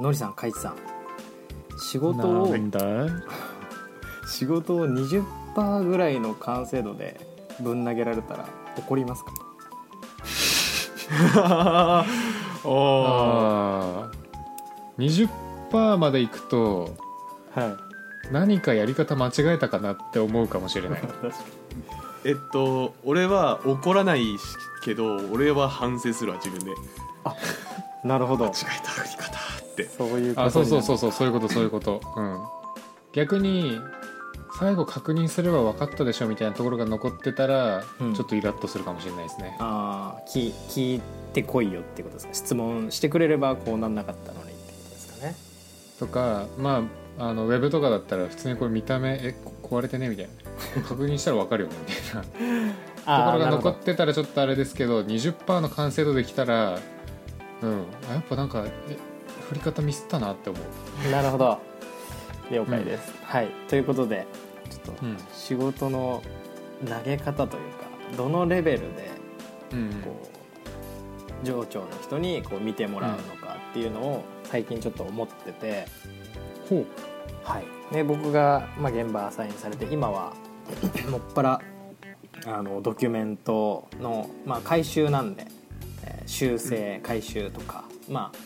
[0.00, 0.76] のりさんかいちさん。
[1.78, 2.80] 仕事をなんだ
[4.26, 7.20] 仕事を20%ぐらいの完成度で
[7.60, 9.32] ぶん投げられたら怒りますか？
[11.42, 12.04] あ
[12.64, 14.10] あ
[14.98, 16.94] 20%までいくと
[17.54, 17.76] はい。
[18.32, 21.00] 何かやり方間違えたかなって思うかもしれない。
[21.02, 21.32] 確かに。
[22.24, 24.36] えっと俺は怒らない
[24.84, 26.72] けど俺は反省するわ自分で。
[28.04, 28.44] なるほど。
[28.46, 28.92] 間違えた
[29.82, 29.96] って。
[29.96, 32.00] そういうことあそうそうそううそうそういうことそういうこと。
[32.16, 32.38] うん。
[33.12, 33.80] 逆に
[34.58, 38.14] 最後確認すれば分かったでしょみたいなところが残ってたら、うん。
[38.14, 39.56] ちょっとイラッとするかもしれないですね。
[39.58, 41.02] ああ聞聞い
[41.32, 42.34] てこいよってことですか。
[42.34, 45.34] 質問してくれればこうなんなかったのにってことですかね。
[45.98, 46.84] とかま
[47.18, 50.82] ああのウェブとかだったら普通にこれ見た目えこ壊れてねみたいな。
[50.82, 52.70] 確認したら分かるよねみたいな。
[53.00, 56.78] ところが残ってたらちょっとあれですけど20%の完成度できたら
[57.62, 57.84] うん。
[58.10, 58.96] あやっぱなんかえ
[59.50, 61.10] 振り方ミスったなって思う。
[61.10, 61.58] なるほど。
[62.52, 63.48] 了解です、はい。
[63.68, 64.26] ということで
[64.70, 65.16] ちょっとうん。
[65.34, 66.22] 仕事の
[66.86, 69.10] 投げ方というかどのレベルで
[69.72, 70.30] うんこ
[71.42, 75.86] う上長の人にこう見てもらうのかっていうのを最近ちょっと思ってて、
[76.68, 76.86] ほう。
[77.42, 80.34] はい、で僕が、まあ、現場アサインされて今は
[81.10, 81.60] もっぱら
[82.46, 85.46] あのドキュメントの、まあ、回収なんで、
[86.04, 88.38] えー修正回収とか、まあ、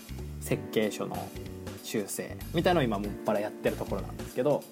[0.45, 1.17] 設計書の
[1.83, 4.63] 修正みたいのを今もっぱらやってるところなんですけど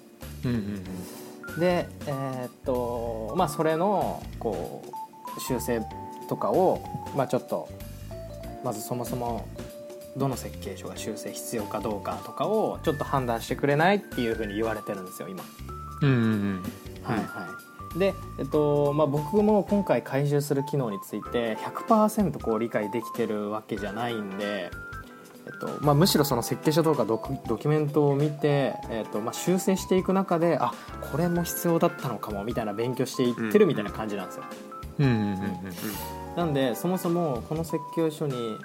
[0.45, 1.59] うんうんうん。
[1.59, 4.83] でえーっとまあそれのこ
[5.37, 5.81] う修正
[6.29, 6.81] とかを、
[7.15, 7.67] まあ、ちょっと
[8.63, 9.47] まずそもそも
[10.15, 15.43] どの設計書が修正必要かどうかとかをちょっと判断してくれないっていうふうに言われてるんですよ今。
[16.01, 16.63] うんうんうん
[17.03, 17.47] はいは
[17.95, 24.69] い、で、えっとまあ、僕も今回回収する機能について100%こう理解できてるわけじゃないんで、
[25.45, 30.73] えっとまあ、むしろその設計書とかドキュメントを見て、えっとまあ、修正していく中であ
[31.11, 34.43] これも必要だったのかもみたいな勉強していってるみたいな感じなんですよ。
[34.99, 35.37] うんうんうん
[36.35, 38.57] なんでそもそもこの設計書に、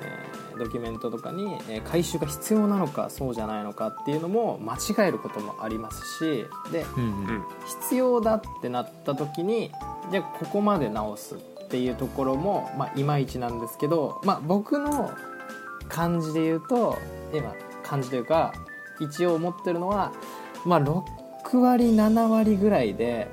[0.00, 7.44] えードキュメントとかに、えー回収が必要なのかそうじゃないのかっていうのも間違えることもありますしでうんうんうん。
[7.80, 9.72] 必要だってなった時に
[10.10, 11.38] じゃあここまで直すっ
[11.68, 15.10] ていうところも、まあ、いまいちなんですけど、まあ、僕の
[15.90, 16.98] 感じで言うと
[17.32, 18.52] 今感じというか
[19.00, 20.12] 一応思ってるのは、
[20.64, 23.28] まあ、6割7割ぐらいで、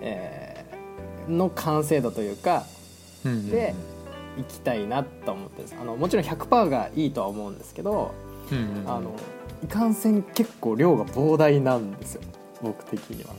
[0.00, 0.50] えー
[1.30, 2.64] の完成度というか
[3.24, 3.74] うんうんで
[4.38, 8.14] いきたいなと思ってあのもちろん100%がいいとは思うんですけど
[8.50, 8.90] うんうんうん。
[8.90, 9.14] あの
[9.62, 12.22] いかんせん結構量が膨大なんですよ。
[12.62, 13.34] 僕的には。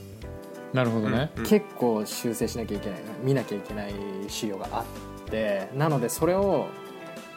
[0.72, 1.32] なるほどね。
[1.36, 1.46] うん。
[1.46, 3.94] 結構修正しなきゃいけない見なきゃいけない
[4.28, 4.84] 資料があ
[5.24, 6.66] ってなのでそれを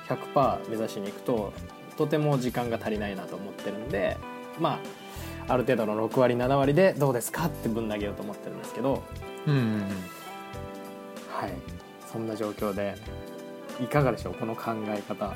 [0.08, 1.54] 100%目指しにいくと
[1.98, 4.18] とても時間が足りないなと思ってるんで
[4.60, 4.80] ま
[5.48, 9.04] あある程度の6割7割でどうですかってぶん投げようと思ってるんですけど
[9.46, 9.80] うんうんうん。
[11.30, 11.52] はい。
[12.12, 12.96] そんな状況で
[13.82, 14.34] いかがでしょう？
[14.36, 15.26] この考え方。
[15.26, 15.36] あ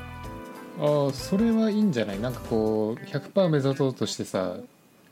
[1.08, 2.20] あそれはいいんじゃない？
[2.20, 4.56] なんかこう100%目指そうとしてさ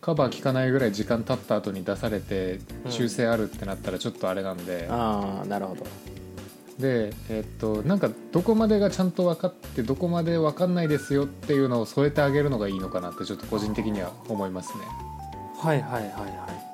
[0.00, 2.90] カバー効かないぐらい時間経った後に出されてうん。
[2.90, 5.84] 修正あるってなったらちょっとあれなんで、ああなるほど
[6.78, 14.84] でえっとなんかどこまでがちゃんと分かってどこまで分かんないですよっていうのを添えてあげるのがいいのかなってちょっと個人的には思いますね。
[15.58, 16.68] はいはいはいは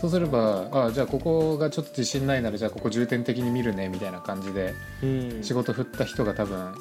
[0.00, 5.42] そうすればあじゃあここがちょっと自信ないならじゃあここ重点的に見るねみたいな感じでいうん。
[5.42, 6.72] 仕事振った人が多分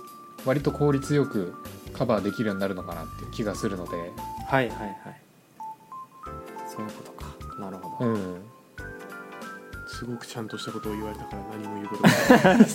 [0.45, 1.55] 割と効率よく
[1.93, 3.97] カバーできるようになるのかなっていう気がするので。
[3.97, 4.97] はいはいはい。
[6.69, 7.27] そういうことか。
[7.59, 8.46] なるほど、うん
[9.97, 12.15] すごくちゃんとしたことを言われたから何も言うことがな
[12.55, 12.67] い。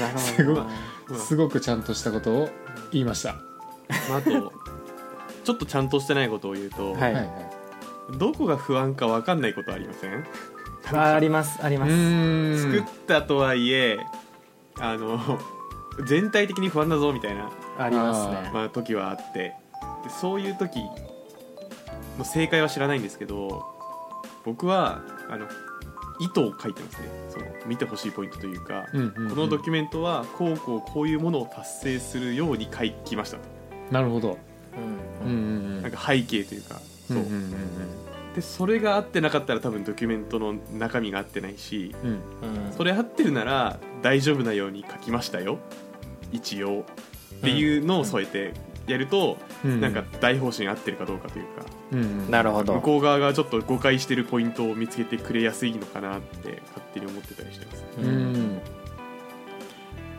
[0.00, 2.48] なるほどすごすごくちゃんとしたことを
[2.92, 4.52] 言いました、あと
[5.44, 7.30] ちょっとちゃんとしてないことを言うと、はい。
[8.18, 10.24] どこが不安か分かんないことありません？
[10.92, 11.92] あありますあります。
[11.92, 12.58] ん。
[12.58, 13.98] 作ったとはいえ
[14.78, 15.40] あの
[16.06, 18.50] 全体的に不安だぞみたいな、ありますね。
[18.52, 19.54] まあ、時はあって。
[20.04, 20.80] でそういう時
[22.18, 23.73] の正解は知らないんですけど
[24.44, 25.46] 僕はあの
[26.20, 27.08] 意図を書いてますね。
[27.30, 29.30] その見てほしいポイントというか、うんうんうん。
[29.30, 33.42] このドキュメントはこうこうこういうものを達成するように書きましたと。
[33.90, 34.38] なるほど。
[35.22, 35.28] うん。
[35.28, 35.46] うんうん
[35.76, 35.82] うん。
[35.82, 37.16] なんか背景というか、そう。
[37.18, 37.50] うんうんうん
[38.34, 42.10] でそれが合ってなかったら多分ドキュメントの中身が合ってないしうん。
[42.10, 42.20] うん。
[42.76, 45.58] それ合ってるなら大丈夫なように書きましたよ。
[46.32, 46.84] 一応。
[47.36, 48.52] っていうのを添えて
[48.86, 49.80] やると、うん。
[49.80, 51.64] なんか大方針合ってるかどうかというか。
[51.92, 52.30] うんうん。
[52.30, 52.74] なるほど。
[52.74, 57.84] 向こう側がちょっと誤解してるポイントを見つけてくれやすいのかなって勝手に思ってたりしてます。
[57.98, 58.32] ううん。
[58.56, 58.60] ん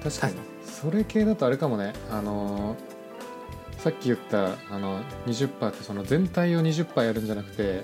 [0.03, 0.35] 確かに。
[0.63, 1.93] それ系だとあれかもね。
[2.11, 2.95] あのー
[3.77, 7.83] さっき言ったあの20%ってその全体を20%やるんじゃなくて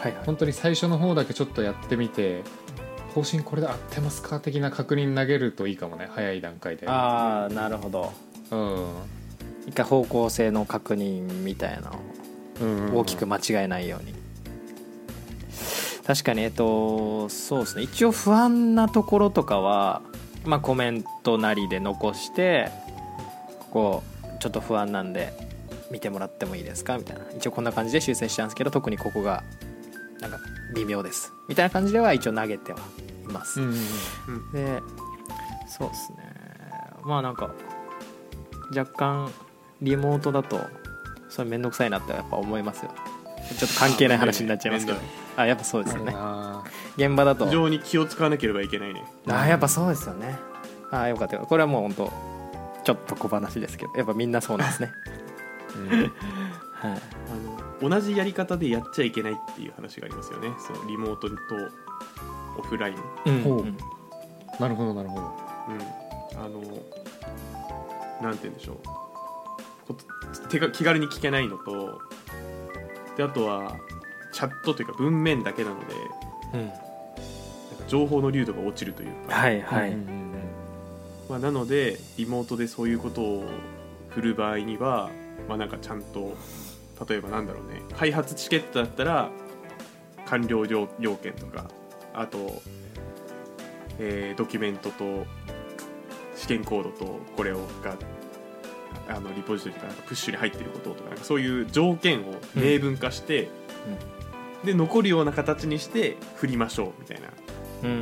[0.00, 0.24] はいはい。
[0.24, 2.42] 本当に最初の方だけちょっとやってみて
[3.14, 6.08] 方針これで合ってますか的な確認投げるといいかもね。
[6.10, 6.88] 早い段階で。
[6.88, 8.12] ああなるほど。
[8.50, 8.86] うん
[9.66, 11.92] 一回方向性の確認みたいな
[12.60, 14.14] のを大きく間違えないように。
[16.04, 17.82] 確かにえっとそうですね。
[17.82, 20.02] 一応不安なところとかは、
[20.44, 22.70] まあ、コメントなりで残して
[23.60, 24.02] ここ
[24.40, 25.32] ちょっと不安なんで
[25.92, 26.98] 見てもらってもいいですか？
[26.98, 27.22] みたいな。
[27.36, 29.44] 一応こんな感じで修正したんですけど特にここが
[30.20, 30.38] なんか
[30.74, 31.32] 微妙です。
[31.48, 32.80] みたいな感じでは一応投げては
[33.28, 34.52] います、うんうんうん。
[34.52, 34.82] で
[35.68, 36.18] そうですね。
[37.04, 37.54] まあなんか
[38.76, 39.30] 若干
[39.82, 40.60] リモートだと
[41.28, 42.92] それ面倒くさいなってやっぱ思いますよ。
[43.58, 44.98] ちょっと関係ない話になっちゃいますけど。
[45.02, 46.12] 面あやっぱそうですよね。
[46.14, 46.62] あ
[46.96, 47.46] 現場だと。
[47.46, 49.04] 非常に気を使わなければいけないね。
[49.28, 50.38] あやっぱそうですよね。
[50.90, 51.46] あよかったよ。
[51.48, 52.12] これはもう本当
[52.84, 53.92] ちょっと小話ですけど。
[53.96, 54.92] やっぱみんなそうなんですね。
[56.74, 56.92] はい。
[57.82, 60.50] あの同じやり方でやっちゃいけないっていう話がありますよね。
[60.58, 61.36] そのリモートと
[62.58, 62.96] オフライン、
[63.26, 63.30] う
[63.62, 63.76] ん
[64.60, 65.22] なるほどなるほど。
[66.36, 66.60] うん、あの
[68.20, 68.76] なんて言うんでしょう。
[68.84, 69.11] こ
[70.48, 72.00] 手が気軽に聞けないのと
[73.16, 73.76] であとは
[74.32, 75.94] チャットというか文面だけなので
[76.54, 76.60] うん。
[76.60, 76.76] なんか
[77.88, 80.22] 情報の流度が落ちるというか、はいはい、うん
[81.28, 83.44] まあ、なのでリモートでそういうことを
[84.10, 85.10] 振る場合には、
[85.48, 86.36] まあ、なんかちゃんと
[87.08, 89.30] 例えばなんだろうね開発チケットだったら
[90.26, 91.70] 完了要要件とか
[92.12, 92.62] あと、
[93.98, 95.26] えードキュメントと
[96.36, 97.96] 試験コードとこれをが
[99.08, 103.48] あのリポジトリからプッシュに入っていることとかなんかそういう条件を明文化して、
[104.64, 107.28] で残るような形にして振りましょうみたいな、
[107.84, 108.00] うん。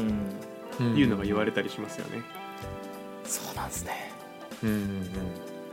[0.80, 2.22] うんいうのが言われたりしますよね。
[3.24, 4.12] そうなんですね。
[4.62, 4.90] うんうんうん。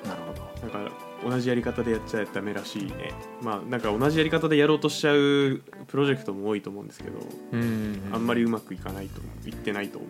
[0.04, 0.68] なるほど。
[0.68, 0.92] なんか
[1.24, 3.14] 同じやり方でやっちゃダメらしいね。
[3.42, 7.20] まあなんか同じやり方でやろうとしちゃうプロジェクトも多いと思うんですけど、
[7.54, 8.16] うんうんうん。
[8.16, 10.08] あんまりうまくいかないといってないと思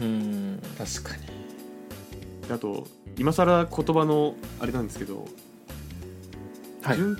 [0.00, 0.04] う。
[0.04, 0.62] うん。
[0.78, 1.26] 確かに。
[1.26, 1.32] で
[2.52, 2.86] あと
[3.18, 5.26] 今更言葉のあれなんですけど
[6.82, 6.96] はい。
[6.96, 7.16] 順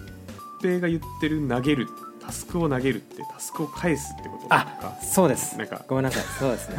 [0.60, 1.88] 平が言ってる投げる
[2.20, 4.98] タスクを投げるってタスクを返すってことあか。
[5.02, 5.58] そうです。
[5.58, 5.84] なんか。
[5.88, 6.22] ごめんなさい。
[6.38, 6.76] そうですね。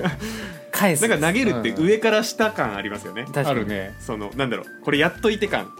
[0.70, 1.08] 返す。
[1.08, 3.48] なんか投げるって上から下感ありますよね、確かに。
[3.48, 3.94] あるね。
[3.98, 4.66] そのなんだろう。
[4.84, 5.72] これやっといて感。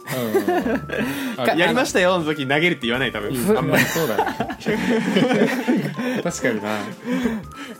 [1.36, 3.30] うん やりましたよの時に投げるって言わない多分。
[3.30, 3.58] うん。
[3.58, 3.84] あんまり。
[3.84, 4.24] そうだね。
[6.24, 6.78] 確かにな。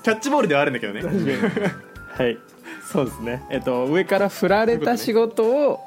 [0.02, 1.02] キャッチボールではあるんだけどね。
[2.17, 2.38] はい
[2.90, 3.44] そうですね。
[3.50, 5.80] えっと上から振られた仕事を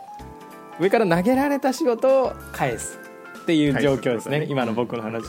[0.80, 3.00] 上から投げられた仕事を返す
[3.42, 4.40] っていう状況ですね。
[4.42, 4.48] ね。
[4.50, 5.26] 今の僕の話。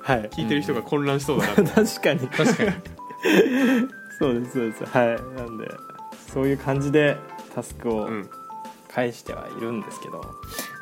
[0.00, 0.28] はい。
[0.30, 1.54] 聞いてる人が混乱しそうだな。
[1.54, 2.20] と 確かに。
[2.28, 2.72] 確かに。
[4.18, 4.84] そうですそうです。
[4.84, 5.06] はい。
[5.36, 5.68] なんで
[6.32, 7.16] そういう感じで
[7.54, 8.30] タスクをうん。
[8.94, 10.22] 返してはいるんですけど、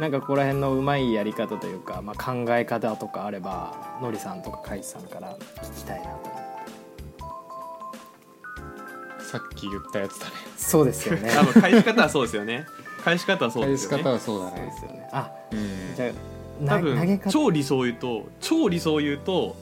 [0.01, 3.73] なんかここら辺のうまいやり方というか、まあ、考え方とかあれば
[4.03, 6.30] のりさんとかかいさんから聞きたいなと
[9.31, 10.33] さっき言ったやつだね。
[10.57, 11.31] そうですよね。
[11.39, 12.67] あの返し方はそうですよね。
[13.05, 14.03] 返し方はそうですよね。
[14.03, 14.73] 返し方はそうだそうでね。
[14.79, 15.95] すよねあうん。
[15.97, 16.11] じゃあ
[16.67, 17.31] 多分な投げ方。
[17.31, 19.57] 超理想を言うと超理想を言うと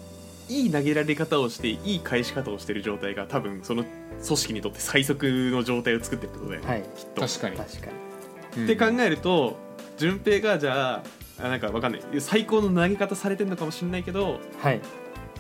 [0.48, 3.84] いい投げられ方をしていい返し方をしてる状態が多分その
[4.24, 6.82] 組織にとって最速の状態を作ってるってことだよね、はい。
[6.96, 7.20] きっと。
[7.20, 7.56] 確かに。
[7.56, 7.92] 確かに。
[8.56, 8.64] うん。
[8.64, 9.58] って考えると
[9.98, 11.02] 順平がじゃ
[11.38, 12.02] ああなんかわかんない。
[12.20, 14.80] 最高の投げ方されてるのかもしれないけどはい。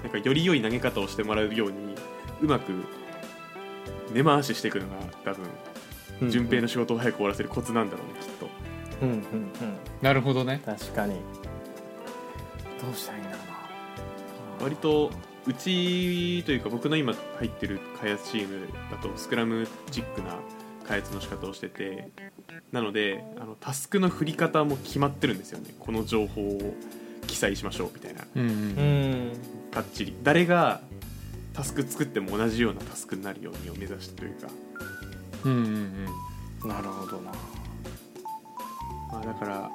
[0.02, 1.94] なんかより良い投げ方をしてもらうように
[2.42, 2.72] うまく
[4.12, 5.34] 根回ししていくのが多
[6.20, 8.48] 分順平の仕事を早く終わらせるコツなんだろうねきっと。
[9.02, 9.22] うんうんうん。
[10.02, 10.60] なるほどね。
[10.64, 11.14] 確かに。
[12.80, 13.46] どうしたらいいんだろう
[14.58, 14.64] な。
[14.64, 15.10] 割と
[15.46, 20.36] うちというか僕の今入ってる開発チームだとスクラムチックな
[20.86, 22.10] 開発の仕方をしてて
[22.72, 25.74] なのであのタスクの振り方も決まってるんですよね。
[25.78, 26.74] この情報を
[27.26, 28.24] 記載しましょうみたいな。
[28.34, 29.28] うんううん。
[29.28, 29.32] ん。
[29.70, 30.80] かっちり誰が
[31.58, 34.46] タスク作っても同じようなタスクになるようにを目指してというか、
[35.44, 36.08] うんうん
[36.62, 36.68] うん。
[36.68, 37.32] なるほどな。
[39.10, 39.70] まあ、だから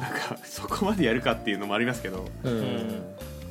[0.00, 2.60] なんか そこまでやるかっていうのもありますけどうん。
[2.60, 3.04] ん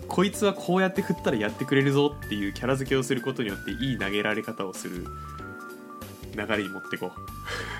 [0.09, 5.05] こいつはこうやって振ったらやってくれるぞっていうキャラ付けをすることによっていい投げられ方をする
[6.35, 7.11] 流れに持ってこ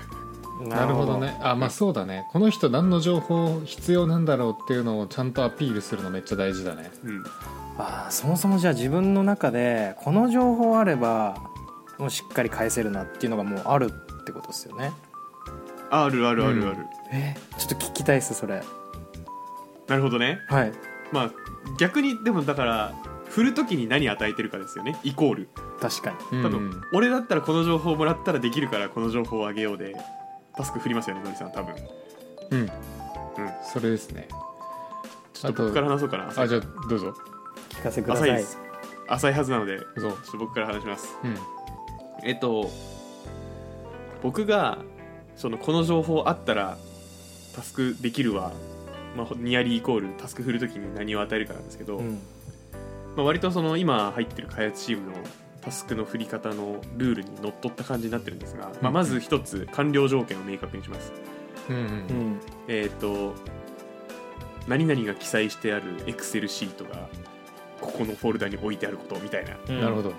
[0.66, 1.38] なるほどね。
[1.42, 2.26] あまあ そうだね。
[2.32, 6.90] この人何の情報必要なんだろうっていうのをちゃんとアピールするのめっちゃ大事だね。
[7.04, 7.24] う、うん、
[7.78, 11.36] あーそもそもじゃあ自分の中でこの情報あれば
[11.98, 14.92] もうしっかり返せるなっていうのがもうあるってことですよね。
[15.90, 16.76] あるあるあるある、
[17.12, 18.62] えちょっと聞きたいですそれ。
[19.86, 20.38] なるほどね。
[20.48, 20.72] はい。
[21.12, 21.30] まあ
[21.78, 22.92] 逆にでもだから
[23.28, 24.96] 振る時に何与えてるかですよね。
[25.04, 25.48] イコール。
[25.80, 26.42] 確かに。
[26.42, 26.70] 多うん。
[26.70, 29.94] 分、俺だったらこの情報をもらったらできるからこの情報をあげようで
[30.56, 31.74] タスク振りますよねのりさん多分。
[32.50, 32.68] うん。
[33.72, 34.26] それですね。
[35.32, 37.14] ちょっと僕から話そうかなあじゃあどうぞ
[37.84, 38.30] 聞かせてください。
[38.30, 38.58] 浅いです。
[39.08, 41.18] 浅いはずなのでちょっと僕から話します。
[41.22, 41.36] うん。
[42.26, 42.70] えっと
[44.22, 44.78] 僕が
[45.36, 46.78] そのこの情報あったら
[47.54, 48.52] タスクできるわ、
[49.16, 52.20] まあ、ニアリーイコールタスク振るときに何を与えるかなんですけど、うん。
[53.16, 55.16] まあ、割とその今入ってる開発チームの
[55.60, 61.12] タスクの振り方のルールにのっとった感じになってるんですが、まあ、まず一つ完了条件を明確にします。
[61.68, 61.86] うんううん。
[62.32, 63.34] んえっ、と
[64.66, 67.08] 何々が記載してあるエクセルシートが
[67.84, 69.56] ここのフォルダに置いてあることみたいな。
[69.68, 69.80] うん。
[69.80, 70.12] なるほど。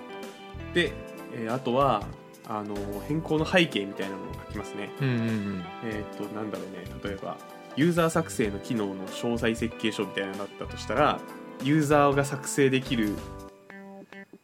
[0.74, 0.92] で、
[1.34, 2.02] えーあとは
[2.48, 2.76] あの
[3.08, 4.90] 変更の背景みたいなのを書きますね。
[5.00, 5.64] うんうんうん。
[5.84, 6.84] えっ、となんだろうね。
[7.02, 7.36] 例えば
[7.74, 11.20] ユーザー作成の機能の詳細設計書みたいなのがあったとしたら
[11.62, 13.14] ユーザーが作成できる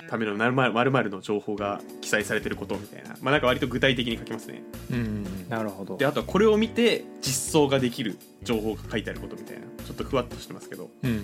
[0.08, 3.10] ための〇〇〇〇の情報が記載されてることみたいな。
[3.22, 4.62] まあなんか割と具体的に書きますね。
[4.90, 5.96] うんうんなるほど。
[5.96, 9.62] であとはこれを見て実装ができる情報が書いてあることみたいな。
[9.84, 11.18] ちょっとふわっとしてますけど、うんうん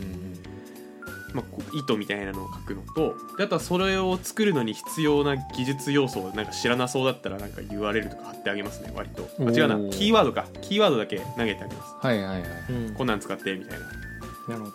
[1.35, 8.93] まあ、こう意図みたいなのを書くのとであとはそれを作るのに必要な技術要素をなんか知らなそうだったらなんか URL とか貼ってあげますね。
[8.95, 9.29] 割と。
[9.41, 9.91] あ違うな。
[9.91, 10.47] キーワードか。
[10.63, 11.95] キーワードだけ投げてあげます。
[12.07, 12.51] はいはいはい。
[12.71, 12.95] うん。
[12.95, 13.87] こんなん使ってみたいな。
[13.87, 14.73] なるほど。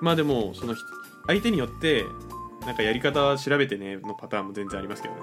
[0.00, 0.84] まあでもその人
[1.26, 2.04] 相手によって
[2.66, 5.20] なんかやり方は調べてねのパターンも全然ありますけどね。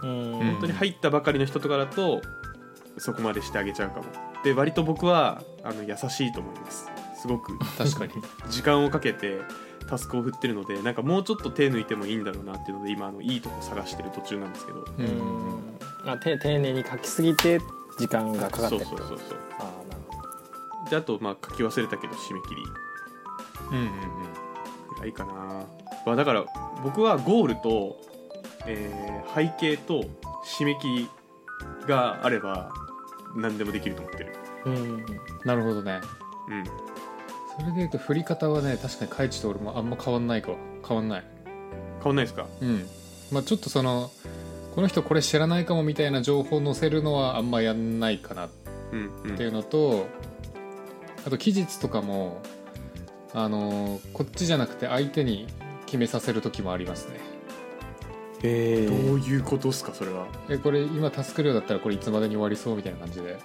[0.00, 2.22] 本当に入ったばかりの人とかだと
[2.96, 4.04] そこまでしてあげちゃうかも。
[4.42, 8.12] で割と僕はあの優しいと思いますすごく確かに。
[8.48, 9.40] 時間をかけて
[9.88, 14.84] タスクを振ってるのでなんかもうちょっと手抜いてもいいんだろうなっていうので今あのいいとこ探してる途中なんですけど。
[14.98, 15.10] うんうん
[16.04, 16.10] うん。
[16.10, 17.60] あて丁寧に書きすぎて
[17.98, 19.38] 時間がかかってるそうそうそうそう。
[19.58, 20.00] ああなる
[20.84, 22.62] ほであとまあ書き忘れたけど締め切り。
[23.72, 23.90] うんうん
[24.94, 25.32] ぐらいかな、
[26.04, 26.44] まあ、だから
[26.82, 28.00] 僕はゴールと、
[28.66, 30.04] えー背景と
[30.44, 31.08] 締め切り
[31.86, 32.72] があれば
[33.36, 34.36] 何でもできると思ってる。
[34.64, 35.06] どうんうん。
[35.44, 36.00] なるほどね。
[36.48, 36.89] うん
[37.60, 40.52] それでいうと振り方はね確かにカイチと俺もあんま変わんないか。
[40.86, 41.24] 変わんない。
[41.98, 42.46] 変わんないですか？
[42.62, 42.86] うん。
[43.30, 44.10] まあちょっとその
[44.74, 48.46] この人これ知らないかもみたいな情報を載せるのはあんまやんないかな。
[48.46, 48.50] っ
[48.92, 49.36] うんうん。
[49.36, 50.06] ていうのと
[51.26, 52.40] あと期日とかも
[53.34, 55.46] あのーこっちじゃなくて相手に
[55.86, 57.20] 決めさせる時もありますね。
[58.42, 60.26] えどういうことですかそれは？
[60.48, 63.36] えこれ今タスク量だったらこれいつまでに終わりそうみたいな感じで。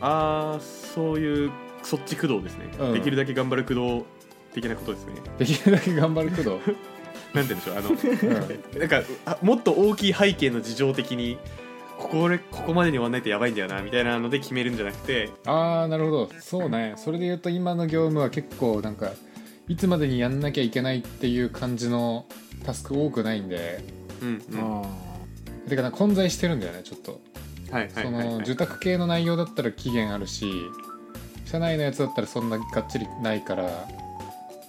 [0.00, 1.50] ああそういう
[1.86, 2.92] そっち駆動ですね、うん。
[2.94, 4.04] できるだけ頑張る駆動
[4.52, 5.12] 的なことですね。
[5.38, 6.60] できるだけ頑張るけど、
[7.32, 8.80] なんて言うんでしょうあのうん。
[8.80, 11.38] なんかあもっと大きい背景の事情的に
[11.96, 15.30] ここ俺ここまでに終わんないとやばいんだよなみたいなので決めるんじゃなくて。
[15.44, 16.30] ああなるほど。
[16.40, 16.94] そうね。
[16.96, 19.12] それで言うと今の業務は結構なんか
[19.68, 22.26] いつまでにやんなきゃいけないっていう感じの
[22.64, 23.84] タスク多くないんで。
[24.22, 24.58] うんうん。
[24.60, 27.20] はあてかなんか混在してるんだよねちょっと。
[27.68, 28.28] いはいそはい、はい。
[28.28, 30.46] の受託系の内容だったら期限あるし
[31.46, 33.86] 社内のやつだったらそんながっちりないから。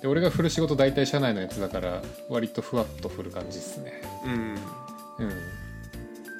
[0.01, 4.01] で俺が振る仕事大体社内のやつだから割とふわっと振る感じですね。
[4.25, 4.31] うん。
[4.31, 5.29] うん。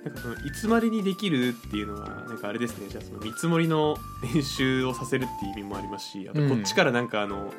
[0.06, 2.88] なんかそのいつまでにできるっていうのはなんかあれですね。
[2.88, 3.98] じゃあその見積もりの
[4.36, 6.50] 練習をさせるっていう意味もありますしあとうん。
[6.50, 7.51] こっちからなんかあの、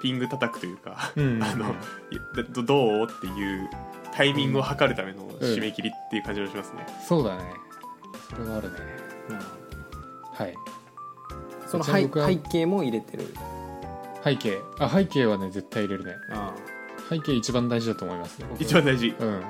[0.00, 1.68] ピング叩くというか、うんあのい
[2.16, 3.70] やどどうっていう
[4.12, 7.42] タイミングを測るための締め切りっていう感じがしますね、そうだね。
[8.30, 8.76] それはあるね。
[9.30, 9.50] あなるほ
[10.38, 10.54] どはい
[11.66, 13.26] その背景も入れてる。
[14.22, 14.58] 背景。
[14.78, 16.14] あ背景はね絶対入れるね。
[16.30, 16.52] あ
[17.08, 19.14] 背景一番大事だと思いますね僕一番大事。
[19.18, 19.42] うん。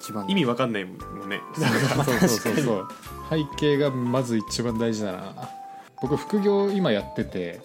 [0.00, 1.40] 一番意味わかんないもんね。
[1.54, 1.66] そう
[2.18, 2.88] そうそうそう
[3.30, 5.34] 背景がまず一番大事だな。
[6.00, 7.60] 僕副業今やってて。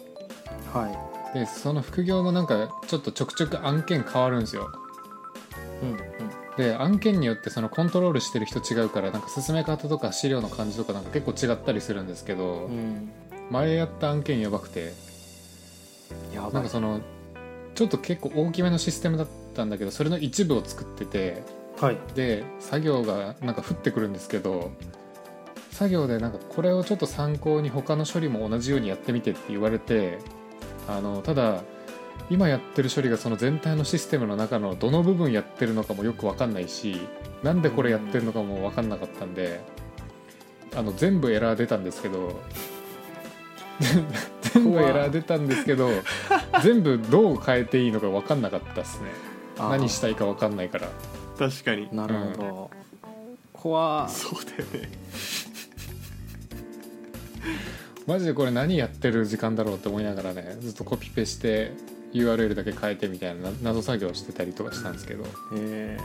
[0.73, 0.87] は
[1.33, 4.69] でその副業もなんかちょっとちょくちょく案件変わるんですよ。
[5.83, 5.97] いうんうん。
[6.57, 13.11] で案件によってそのコントロールしてる人違うからなんか進め方とか資料の感じとかなんか結構違ったりするんですけど、うん
[13.49, 14.93] 前やった案件やばくて。
[16.33, 16.53] やばい。
[16.53, 17.01] なんかその
[17.75, 21.43] ちょっと結構大きめのシステムだったんだけどそれの一部を作ってて。
[21.79, 21.97] はい。
[22.13, 24.71] で作業がなんか降ってくるんですけど
[25.71, 30.19] 作業でなんかこれをちょっと参考に他の処理も同じようにやってみてって言われて
[30.89, 31.63] あのただ
[32.29, 36.99] 今やってる処理がその全体のシステムの中のどの部分やってるのかもよく分かんないし
[37.43, 39.61] なんでこれやってるのかも分かんなかったんで
[40.75, 42.41] あの全部エラー出たんですけど
[44.53, 45.89] 全部エラー出たんですけど
[46.63, 49.07] 全部どう変えていいのか分かんなかったですね。
[49.57, 50.87] 何したいか分かんないから。
[51.37, 51.89] 確かに。
[51.91, 52.71] なるほど、
[53.53, 54.07] 怖。
[54.09, 54.89] そうだよね。
[58.07, 61.73] マジでこれ何やってる時間だろうって思いながらねずっとコピペして
[62.11, 65.25] URL だけ変えてみたいなな謎作業してたりとかしたんですけど。
[65.55, 65.97] え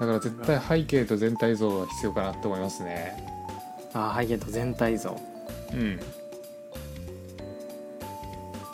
[0.00, 3.12] だから絶対背景と全体像は必要かなって思いますね。
[3.92, 5.20] ー、あー背景と全体像。
[5.72, 6.00] うん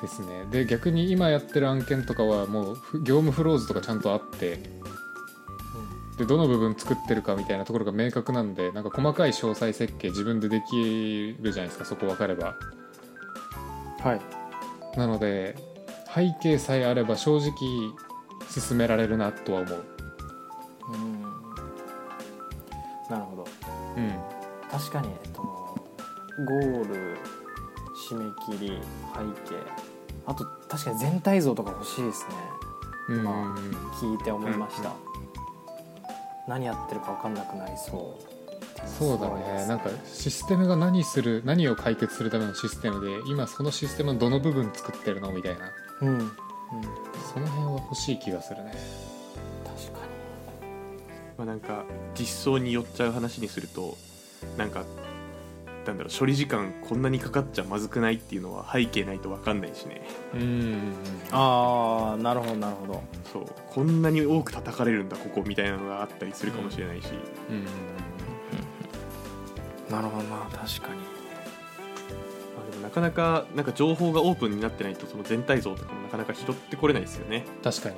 [0.04, 0.44] ですね。
[0.50, 4.58] で逆に今やってる案件とかはもうふ業務フローズとかちゃんとあって
[6.18, 12.54] でどの部分作ってるかみたいなところが明確なんでなんか細かい詳細設計自分でできるじゃないですかそこ分かれば。
[14.00, 14.98] はい。
[14.98, 15.56] なので
[16.14, 17.52] 背景さえあれば正直
[18.48, 19.84] 進められるなとは思う。
[20.92, 21.22] うん。
[23.10, 23.44] なるほど。
[23.96, 24.12] うん。
[24.70, 27.16] 確かに、えっと、ゴール
[28.08, 28.78] 締め切り
[29.14, 29.93] 背景
[30.26, 32.34] あと確かに全体像とか欲しいですね。
[33.08, 33.16] うん。
[33.16, 33.58] うんまあ
[33.96, 34.92] 聞いて思いました、
[36.48, 38.34] 何やってるか分かんなくなりそう
[38.86, 39.66] そうだね。
[39.66, 45.70] なんかシステムが何する何を解決するためのシステムで今そのシステムのどの部分作ってるのみたいな。
[46.02, 46.32] うん、うん、
[47.32, 48.74] その辺は欲しい気がするね。
[49.64, 50.06] 確か
[51.38, 51.84] まあ、なんか
[52.18, 53.96] 実装に寄っちゃう話にすると
[54.56, 54.84] なんか
[55.86, 60.06] なんだろう処理時間こんなにかかっちゃまずくないっていうのは背景ないと分かんないしね。
[60.34, 60.94] うん
[61.30, 63.02] ああなるほどなるほど。
[63.32, 63.46] そう。
[63.68, 67.08] こんなに多く叩かれるんだここみたいなのがあったりするかもしれないし、
[67.50, 67.64] うんうん
[69.90, 71.00] なるほどな確かに。
[72.56, 77.44] まあ、でもなかなかなんか情報がオープンになってないとその全体像とかもなかなか拾ってこれないですよね。
[77.62, 77.96] 確かに。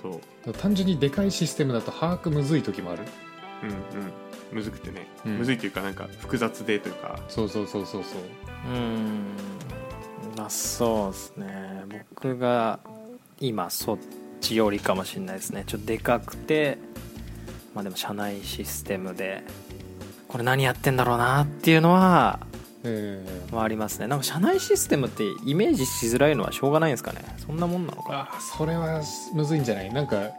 [0.00, 0.52] そう。
[0.54, 3.02] 単純にでかいシステムだと把握むずい時もある。
[3.62, 3.72] うんう
[4.04, 4.12] ん
[4.54, 5.38] むずくてね、うん。
[5.38, 7.18] むずいというかなんか複雑でというか。
[7.28, 8.72] そうそうそうそうそう。
[8.72, 9.34] うん。
[10.36, 11.84] まあそうですね。
[12.10, 12.80] 僕が
[13.40, 13.98] 今そっ
[14.40, 15.64] ちよりかもしれないですね。
[15.66, 16.78] ちょっとでかくて
[17.74, 19.42] まあでも社内システムで
[20.28, 22.40] これ何やってんだろうなっていうのは
[22.84, 24.06] えまあありますね。
[24.06, 27.20] なんか社内システムってイメージしづらいのはしょうがないんですかね。
[27.38, 29.02] そんなもんなのかあそれは
[29.34, 29.92] むずいんじゃない？
[29.92, 30.30] なんか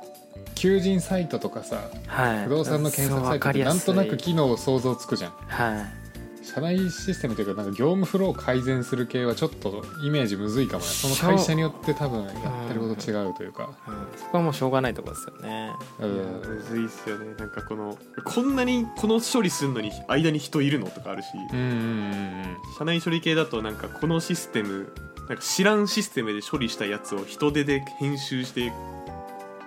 [0.65, 2.43] 求人サイトとかさはい。
[2.45, 5.31] 不動産の検索サイトってなんとなく機能想像つくじゃん。
[5.47, 6.05] はい。
[6.43, 10.89] 社内システムというかなんか業務フローを改善する系はちょっとイメージむずいかもね。
[10.89, 12.33] その会社によって多分やっ
[12.67, 13.69] てること違うというか。
[13.87, 14.19] うん。
[14.19, 15.71] そこはもうしょうがないところですよね。
[15.99, 17.35] ういやむずいっすよね。
[17.37, 22.57] なんかこのこんなにこの処理するのに間に人いるのとかあるし、んうんうん。
[22.79, 24.91] 社内処理系だとなんかこのシステム
[25.27, 28.71] なんか知らんシステムで処理したやつを人手で編集して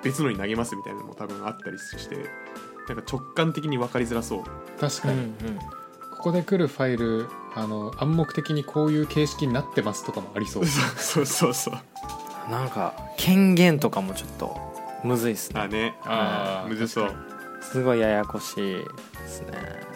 [0.03, 2.17] 別のに投げますみたいなのも多分あったりして
[2.89, 4.45] なんか直感的に分かりづらそう。
[4.81, 5.33] 確かに、
[6.11, 10.67] ここで来るファイルあの暗黙的にこういう形式になってますとかもありそう。
[10.97, 14.57] そうそうそうなんか権限とかもちょっと
[15.05, 15.61] むずいっすね。
[15.61, 15.95] あね。
[16.05, 17.15] あーむずそう。
[17.61, 18.87] すごいややこしいで
[19.27, 19.89] すね。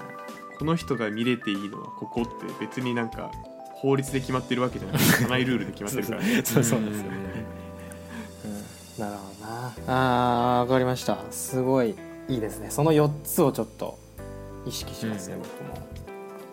[0.58, 3.30] この人が見れていいのはここって別になんか
[3.74, 6.42] 法律で決まってるわけじゃなくて社内ルールで決まってるからね。
[6.44, 7.31] そうそうですよね、
[9.86, 11.18] あーわかりました。
[11.30, 11.94] すごい
[12.28, 12.70] いいですね。
[12.70, 13.98] その4つをちょっと
[14.66, 15.42] 意識しますね、うん。
[15.42, 15.48] 僕
[15.80, 15.88] も。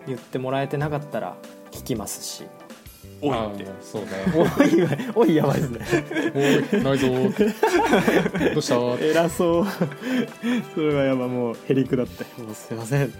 [0.08, 1.36] 言ってもらえてなかったら
[1.72, 2.44] 聞きますし。
[3.22, 3.64] あ多いって。
[3.66, 4.10] ーそうね。
[4.36, 5.86] おいやおいやばいですね。
[6.74, 9.06] おいないぞー どうした？
[9.06, 9.66] 偉そう。
[10.74, 12.24] それはやばもうへりくだって。
[12.42, 13.14] もうすいません。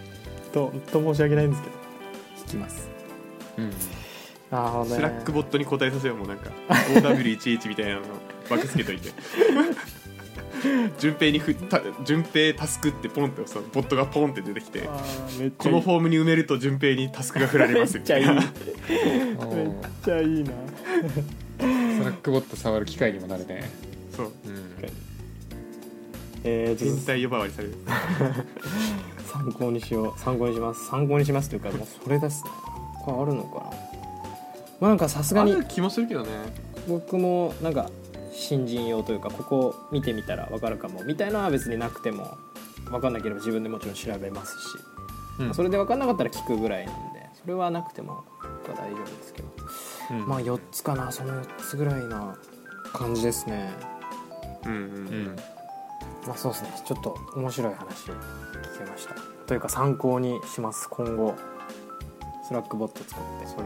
[0.52, 1.74] とと申し訳ないんですけど。
[2.46, 2.88] 聞きます。
[3.58, 3.70] うん。
[4.50, 8.00] なるほどねスラックボットに答えさせようもうなんか OW11 みたいなの
[8.50, 9.10] 枠つけといて。
[10.98, 15.74] 順平にふた順平タスクってポンって押すとボットがポンって出てきてあーめっちこゃいい。
[15.76, 18.26] のフォームに埋めると順平にタスクが振られますめっちゃいい。
[18.28, 20.50] めっみたいなおーちゃいいな。
[20.50, 23.70] スラックボット触る機会にもなるね。
[24.14, 24.26] そう。
[24.26, 24.32] うん。
[26.44, 26.96] えー、ちょっと。
[26.96, 27.74] 変態呼ばわりされる。
[29.32, 30.20] 参考にしよう。
[30.20, 30.86] 参考にします。
[30.88, 32.50] 参考にしますというか もうそれですね。
[33.02, 33.64] これあるのかな。
[34.80, 35.52] まあなんかさすがに。
[35.52, 36.28] ある気もするけどね。
[36.88, 37.90] 僕もなんか
[38.32, 42.38] 新人用というかここ見てみたら分かるかもみたいなのは別になくても
[42.90, 44.64] 分かんなければ自分でもちろん調べますし、
[45.40, 45.54] うん。
[45.54, 48.24] それで分かんなかったら聞くぐらいなんでそれはなくても
[48.66, 49.48] 大丈夫ですけど、
[50.10, 50.26] うん。
[50.28, 52.36] まあ4つかなその4つぐらいな
[52.92, 53.72] 感じですね。
[54.64, 55.22] うんうんううん。
[55.32, 55.36] ん
[56.26, 59.14] まあそうですねちょっと面白い話聞けました。
[59.46, 61.34] というか参考にします今後。
[62.46, 63.58] Slackボット作ってそ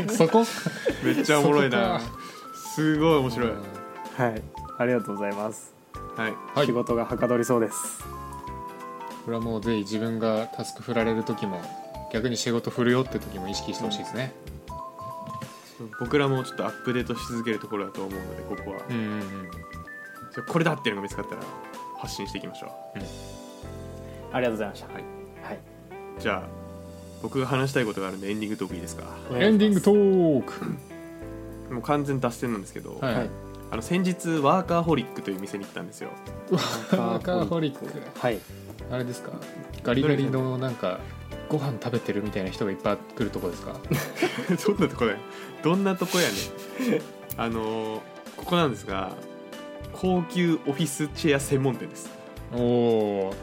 [0.00, 0.08] れで。
[0.16, 0.44] そこ？
[1.04, 2.00] めっちゃおもろいな。
[2.00, 2.12] そこ
[2.78, 4.42] すごい面白い、はい。
[4.78, 5.74] ありがとうございます、
[6.16, 6.32] はい。
[6.54, 6.66] はい。
[6.66, 8.04] 仕事がはかどりそうです。
[9.24, 11.60] これはもうぜひ自分がタスク振られる時も
[12.12, 14.32] 逆に仕事振るよって時も意識してほしいですね。
[15.98, 18.76] 僕らもちょっとアップデートし続けるところだと思うのでここは。
[18.88, 19.22] うんうんうん。
[19.50, 21.42] じゃあこれだっていうのが見つかったら
[21.98, 22.68] 発信していきましょ
[24.32, 24.86] ありがとうございました。
[24.86, 25.02] はい。
[25.42, 25.56] はい、
[26.16, 26.42] うじゃあ
[27.24, 29.02] 僕が話したいことがあるんでエンディングトークいいですか？
[29.32, 30.52] エンディングトーク
[31.70, 33.30] もう完全脱線なんですけど、はい、はい。
[33.70, 36.10] あの先日ワーカーホリックという店に行ったんですよ。
[36.50, 37.84] ワーカーホリック。
[38.18, 38.38] はい。
[38.90, 39.32] あれですか？
[39.82, 41.00] ガリガリのなんか
[41.48, 43.74] ご飯食べてるみたいな人がいっぱい来るとこですか？
[44.66, 45.18] どんなとこだよ。
[45.62, 47.02] どんなとこやねん。
[47.36, 48.00] あのー
[48.36, 49.10] ここなんですが
[49.92, 52.08] 高級オフィスチェア専門店です。
[52.54, 53.34] おお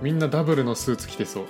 [0.00, 1.44] みんなダブルのスーツ着てそう。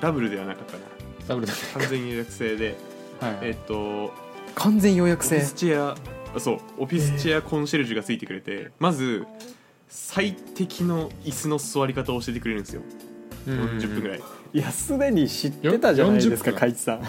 [0.00, 0.78] ダブルではなかったな。
[1.26, 1.58] ダブルだね。
[1.74, 2.76] 完全予約制で。
[3.20, 3.38] はい。
[3.42, 4.12] えっと
[4.56, 5.36] 完全予約制。
[5.36, 5.96] オフィスチェア
[6.34, 9.26] あそうオフィスチェアコンシェルジュがついてくれて、まず
[9.88, 12.82] 最適の椅子の座り方を教えてくれるんですよ。
[13.46, 14.20] 40分ぐらい。
[14.52, 17.00] いやすでに知ってたじゃないですかよ40分海地さん。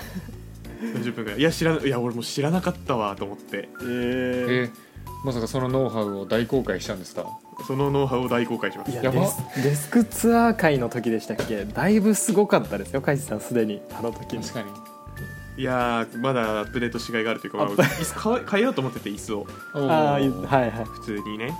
[0.81, 1.39] 40分ぐらい。
[1.39, 3.57] いや知らないや俺も知らなかったわと思って。
[3.57, 4.71] ええー。
[5.25, 7.25] まさかそのノウハウを大公開したんですか？
[7.65, 8.91] そのノウハウを大公開します。
[8.91, 9.21] いややば。
[9.21, 11.65] デスデスクツアー会の時でしたっけ？
[11.65, 13.81] だいぶすごかったですよ海地さんすでに。
[13.97, 14.69] あの時に確かに
[15.58, 19.48] いやーまだアップデートしがいがあるというか、まあ、椅子変え変えようと思ってて椅子を。
[19.74, 20.86] ああいはいはい。
[20.86, 21.54] 普通にね。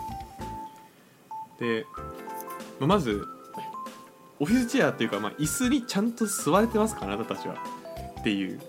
[1.60, 1.86] で
[2.80, 3.26] まあまず
[4.40, 7.56] オフィスチェアっていうか、まあ、椅子にちゃんと座れてますかあなたたちは。
[8.20, 8.60] っていう。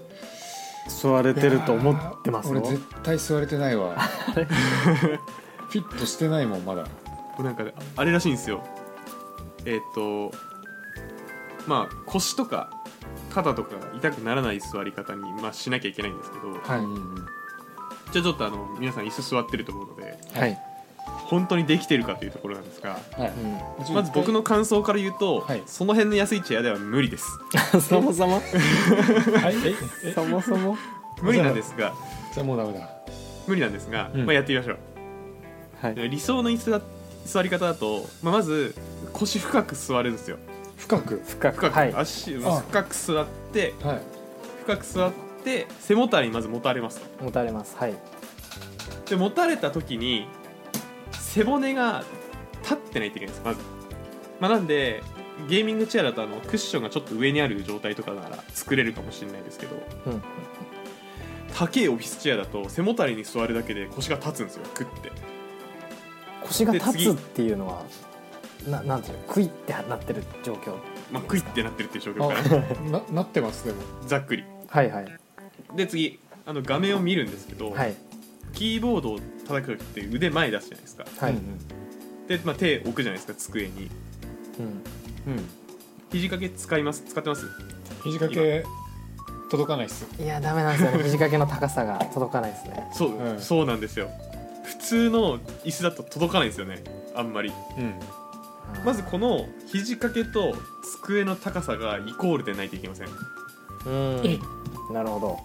[0.88, 3.99] 座れてると思ってます俺絶対座れてないわ。
[5.69, 6.87] フィットしてないもんまだ。
[7.38, 7.64] なんか
[7.97, 8.64] あれらしいんですよ。
[9.67, 10.33] えっ、と
[11.67, 12.71] まあ腰とか
[13.31, 16.59] 肩とか痛くならない座り方に、まあ、しなきゃいけないんですけどはい、
[18.12, 20.59] じゃあちょっとあの皆さん椅子座ってると思うのではい、
[21.29, 23.33] 本当にできてるかというところなんですがはい。
[23.88, 25.62] うんまず僕の感想から言うと、はい。
[25.67, 27.27] その辺の安いチェアでは無理です。
[27.88, 28.41] そもそも？
[29.41, 29.55] はい。
[29.64, 29.75] え？
[30.05, 30.12] え？
[30.12, 30.77] そもそも？
[31.23, 31.95] 無理なんですが
[32.35, 32.88] じゃあもうダメだ。
[33.47, 34.27] 無理なんですが、うん。
[34.27, 34.79] まあ、やってみましょう。
[35.81, 36.11] はい。
[36.11, 36.81] 理想の椅子だ
[37.25, 38.75] 座り方だと、まあ、まず
[39.12, 40.38] 腰深く座れるんですよ
[40.79, 41.23] 深く。
[41.27, 41.57] 深く。
[41.57, 41.95] 深く、はい。
[41.95, 42.61] 足あ。
[42.69, 44.03] 深く座ってはい。
[44.62, 45.12] 深く座っ
[45.45, 47.01] て背もたれにまず持たれます。
[47.01, 47.77] と持たれます。
[47.77, 47.95] はい。
[49.09, 50.27] で持たれた時に
[51.12, 52.05] 背骨が
[52.62, 53.61] 立ってないといけないんですまず、
[54.41, 55.03] まあ、なんで
[55.49, 60.23] ゲーミングチェアだとあのクッションがちょっと上にある状態とかなら作れるかもしれないですけどうん。
[61.55, 65.11] 高いオフィスチェアだと背もたれに座るだけで腰が立つんですよクッて。
[66.43, 67.83] 腰が立つっていうのは
[68.66, 70.75] ななんていうのクイってなってる状況。
[71.11, 73.01] まあクイってなってるっていう状況かな。
[73.01, 73.83] ななってますでも。
[74.07, 74.44] ざっくり。
[74.68, 75.18] はいはい。
[75.77, 77.94] で次あの画面を見るんですけど、はい。
[78.53, 81.05] キーボードを叩く時って腕前出すじゃないですか。
[81.18, 81.59] はい、うん
[82.29, 83.90] で、まあ、手置くじゃないですか机に。
[84.59, 84.64] うん。
[85.33, 85.49] うん。
[86.12, 87.03] 肘掛け使います？
[87.07, 87.47] 使ってます？
[88.05, 88.64] 肘掛け
[89.51, 90.07] 届かないっす。
[90.23, 90.99] いやダメなんですよね。
[91.05, 92.90] 肘掛けの高さが届かないですね。
[92.92, 93.40] そう、うん。
[93.40, 94.11] そうなんですよ。
[94.64, 96.85] 普通の椅子だと届かないんですよね。
[97.14, 97.51] あんまり。
[97.79, 97.94] うん
[98.85, 100.57] まずこの肘掛けと
[101.02, 103.09] 机の高さがイコールでないといけません。
[103.87, 104.26] うん。
[104.26, 104.38] え。
[104.92, 105.38] なるほど。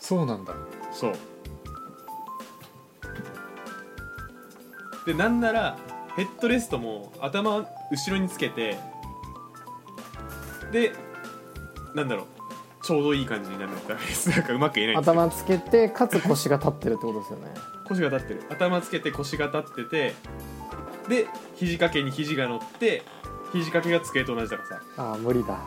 [0.00, 0.54] そうなんだ。
[0.92, 1.14] そう。
[5.06, 5.76] でなんなら
[6.16, 7.58] ヘッドレストも頭
[7.90, 8.78] 後ろにつけて
[10.72, 10.92] で
[11.94, 12.26] なんだろう。
[12.84, 14.28] ちょうどいい感じになるのダメです。
[14.30, 15.22] なんかうまく言えないんですけど。
[15.22, 17.54] 頭つけてかつ腰が立ってるってことですよね。
[17.88, 18.42] 腰が立ってる。
[18.50, 20.14] 頭つけて腰が立ってて
[21.08, 23.02] で肘掛けに肘が乗って
[23.52, 24.80] 肘掛けが机と同じ高さ。
[24.96, 25.58] ああ無理だ。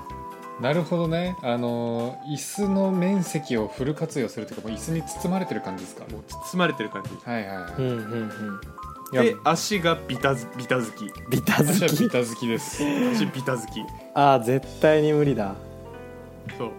[0.60, 1.38] なるほどね。
[1.43, 6.06] あのー椅子の面積をフル活用するというかもう椅子に包まれてる感じですか？
[6.12, 7.10] もう包まれてる感じ。
[7.23, 7.73] はいはいはい。
[7.78, 8.62] うんうんうん。
[9.13, 11.06] いやで足がビタズビタ好き。
[11.30, 11.67] ビタ好き？
[11.67, 12.84] 私はビタ好きです。
[13.13, 13.82] 足ビタ好き。
[14.15, 15.56] ああ絶対に無理だ。
[16.58, 16.71] そう。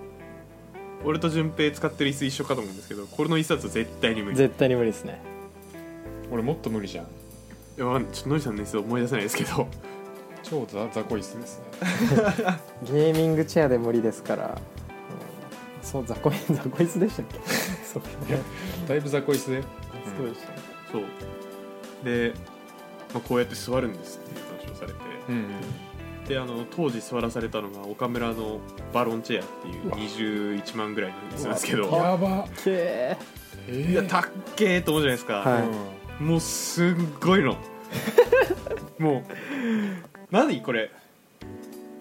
[1.05, 4.35] 俺と順平使ってる椅子一緒かと思うんですけどこれの椅子だと絶対に無理。
[4.35, 5.21] い絶対に無理ですね。
[6.33, 7.07] 俺もっと無理じゃん
[7.79, 9.69] いちょっとノリさんの椅子思い出せないですけど。
[10.43, 11.64] 超雑雑魚椅子ですね。
[12.85, 15.87] ゲーミングチェアで無理ですから、うん。
[15.87, 17.38] そう雑魚雑魚椅子でしたっけ？
[17.85, 18.03] そう。
[18.88, 19.62] だいぶ雑魚椅子で
[20.17, 20.59] そうでしたね。
[20.93, 21.03] そう。
[22.05, 22.33] で、
[23.12, 25.47] まあ、こうやって座るんですっていう話をされて、うん
[26.29, 28.61] であの当時座らされたのが岡村の
[28.93, 29.91] バロンチェアっていう
[30.61, 31.85] 21万ぐらいの椅子なんですけど。
[31.85, 32.47] やば。
[32.62, 33.17] けー
[33.71, 36.87] えいやたっけーと思うじゃないですか、はいもうすっ
[37.21, 37.57] ごいの。
[38.99, 39.23] もう
[40.31, 40.91] 何これ。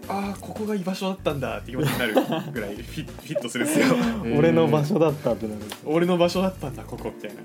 [0.10, 2.14] ああここが居場所だったんだって気持ちになる
[2.54, 3.88] ぐらいフィフィットするんですよ。
[4.38, 5.62] 俺の場所だったってなる。
[5.86, 7.42] 俺の場所だったんだここみたいな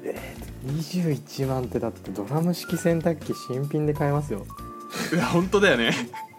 [0.73, 4.47] 21万ってだってドラム式洗濯機新品で買えますよ。
[5.13, 5.91] いや本当だよね。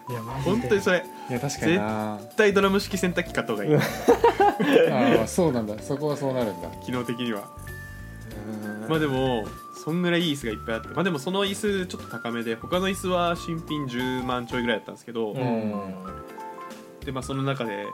[0.08, 2.18] いやマ本当にそれいや確かにな。
[2.22, 3.76] 絶対ドラム式洗濯機買った方がいい。
[3.76, 5.78] ああそうなんだ。
[5.82, 6.68] そこはそうなるんだ。
[6.86, 7.42] 機能的には。
[8.88, 10.88] まあでもそんぐらいいい椅子がいっぱいあって。
[10.88, 15.94] まあでもその椅子ちょっと高めで他の椅子は新品10万ちょいぐらいだったんですけど、うん。
[17.04, 17.86] でまあその中で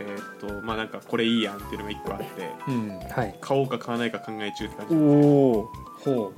[0.00, 2.26] えーっとまあなんかこれいいやんっていうのが1個あって。
[2.68, 2.98] うん。
[3.10, 3.38] はい。
[3.40, 4.94] 買おうか買わないか考え中って感おじ。
[4.94, 5.70] お
[6.04, 6.32] ほ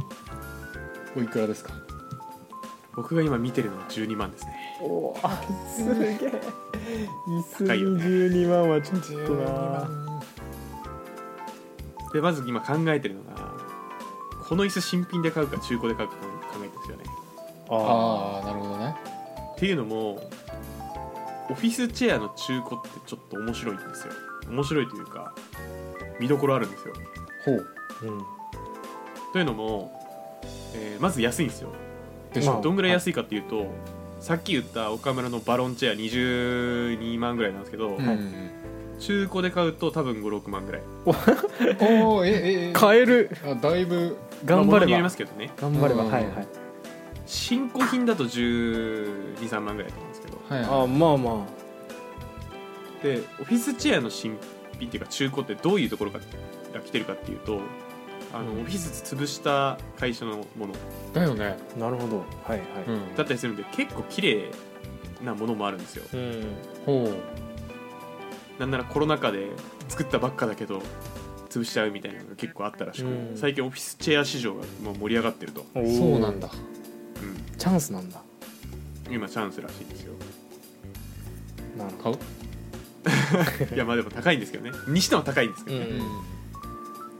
[1.16, 1.18] う。
[1.18, 1.72] おいくらですか？
[2.96, 4.78] 僕が今見てるのは12万ですね。
[4.80, 5.42] おあ
[5.76, 6.18] すげえ。
[7.28, 8.04] 椅高いよね。
[8.04, 9.50] 12万はちょっと12な。
[9.52, 10.22] 万。
[12.12, 13.52] でまず今考えてるのが
[14.50, 16.24] この椅子新品で買うか中古で買うか考
[16.56, 17.04] えてるんですよね。
[17.68, 18.96] あああなるほどね。
[19.54, 20.28] っていうのも
[21.48, 24.12] オフィスチェアの中古ってちょっと面白いんですよ。
[24.48, 25.32] 面白いというか
[26.18, 26.94] 見どころあるんですよ。
[27.44, 27.68] ほう。
[28.02, 28.22] あうん。
[29.32, 29.92] というのも、
[30.74, 31.68] えーまず安いんですよ。
[32.34, 33.70] でしょ、まあどんぐらい安いかっていうと、
[34.18, 38.04] さっき言った岡村のバロンチェア22万ぐらいなんですけど、うん。
[38.04, 38.50] うん
[38.98, 40.82] 中古で買うと多分56万ぐらい。
[42.04, 42.72] おおえええ。
[42.74, 43.30] 買える。
[43.46, 45.50] あだいぶ頑張れまあ物によりまばすけどね。
[45.56, 46.24] 頑張ればうんはい。
[46.24, 46.48] はい
[47.26, 50.38] 新古品だと123万ぐらいだと思うんですけど。
[50.48, 51.46] はいはあまあま
[53.02, 54.36] でオフィスチェアの新
[54.78, 56.18] 品っていうか中古ってどういうところか
[56.74, 57.60] ら来てるかっていうと
[58.34, 58.60] あの、うん。
[58.62, 60.74] オフィス潰した会社のもの。
[60.74, 60.76] い
[61.12, 61.56] だよね。
[61.76, 62.18] あなるほど。
[62.18, 62.60] はいはい。
[62.88, 63.14] うん。
[63.14, 64.50] だったりするんで結構綺麗
[65.24, 66.04] なものもあるんですよ。
[66.12, 66.46] うん。
[66.84, 68.60] ほう。
[68.60, 69.50] なんならコロナ禍で
[69.88, 70.82] 作ったばっかだけど
[71.50, 73.36] 潰しちゃうみたいなのが結構あったらしく、うん。
[73.36, 75.98] 最近オフィスチェア市場がもう盛り上がってると、おー。
[75.98, 76.48] そうなんだ。
[76.48, 78.22] うん、チャンスなんだ。
[79.10, 80.14] 今チャンスらしいですよ。
[81.76, 82.18] なるほ買う？
[83.74, 84.72] いやまあでも高いんですけどね。
[84.88, 86.30] にしても高いんですけどね、うん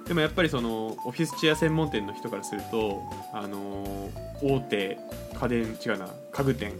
[0.07, 3.01] でもやっぱりそのオフィスチェア専門店の人からすると
[3.33, 4.99] あのー大手
[5.41, 6.73] 家電違うな家具店。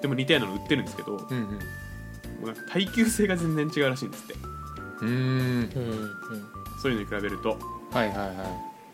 [0.00, 1.58] でも似たようなの売ってるんですけどもうんうん。
[2.42, 4.34] うなんか耐久性が全然違うらしいんですって。
[5.02, 5.70] うんうんうんうん
[6.80, 7.58] そういうのに比べると
[7.92, 8.36] はいはいはい。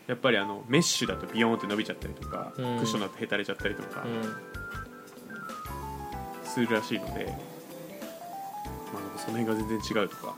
[0.07, 2.77] やっぱりあのメッシュだとビヨーンって伸びちゃったりとか、うん。
[2.77, 6.47] クッションだとへたれちゃったりとかうん。
[6.47, 7.25] するらしいので、
[8.93, 10.35] まあ、なんかその辺が全然違うとか。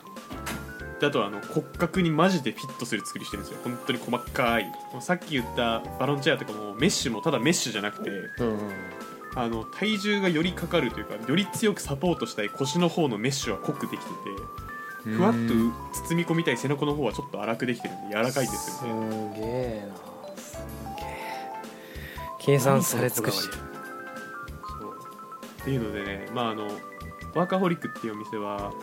[1.00, 3.60] であとはあの骨格にマジでフィットする作りしてるんですよ。
[3.64, 4.66] 本当に細かい。
[4.92, 8.60] もうさっき言ったバロンチェアとかもメッシュもただメッシュじゃなくてうんうん。
[9.36, 14.14] あの体重がよりかかるというかより強くサポートしたい腰の方のメッシュは濃くできてて
[15.04, 15.74] ふわっとうん
[16.10, 19.34] 包み込みたい背中の方はちょっと粗くできてるんで柔らかいんですすよね。
[19.36, 19.96] げえな。
[20.42, 20.58] す
[20.98, 21.16] げえ
[22.40, 23.62] 計算され尽くしてる。
[24.80, 24.98] そう
[25.62, 26.66] っていうのでねまああの
[27.36, 28.74] ワーカホリックっていうお店は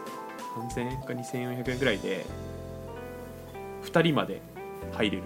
[0.74, 2.24] 3000円か2400円ぐらいで
[3.84, 4.40] 2人まで
[4.92, 5.22] 入れる。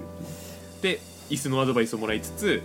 [0.82, 2.62] で椅子のアドバイスをもらいつつ